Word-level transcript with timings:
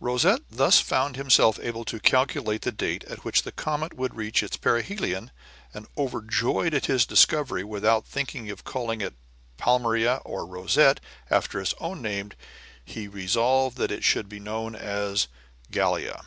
Rosette 0.00 0.40
thus 0.50 0.80
found 0.80 1.14
himself 1.14 1.58
able 1.62 1.84
to 1.84 2.00
calculate 2.00 2.62
the 2.62 2.72
date 2.72 3.04
at 3.04 3.22
which 3.22 3.42
the 3.42 3.52
comet 3.52 3.92
would 3.92 4.16
reach 4.16 4.42
its 4.42 4.56
perihelion, 4.56 5.30
and, 5.74 5.86
overjoyed 5.98 6.72
at 6.72 6.86
his 6.86 7.04
discovery, 7.04 7.62
without 7.62 8.06
thinking 8.06 8.48
of 8.48 8.64
calling 8.64 9.02
it 9.02 9.12
Palmyra 9.58 10.22
or 10.24 10.46
Rosette, 10.46 11.00
after 11.28 11.60
his 11.60 11.74
own 11.80 12.00
name, 12.00 12.30
he 12.82 13.06
resolved 13.08 13.76
that 13.76 13.92
it 13.92 14.04
should 14.04 14.26
be 14.26 14.40
known 14.40 14.74
as 14.74 15.28
Gallia. 15.70 16.22